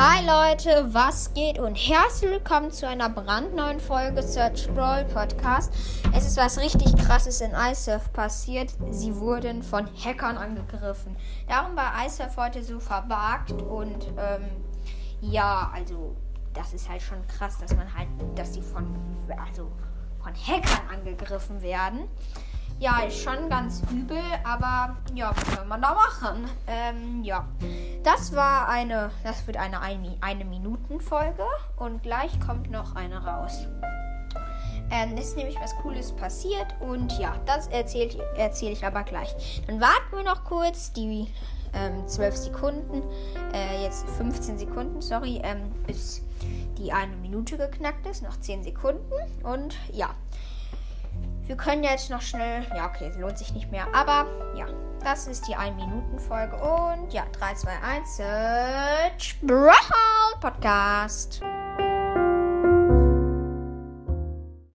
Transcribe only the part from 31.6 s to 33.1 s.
und gleich kommt noch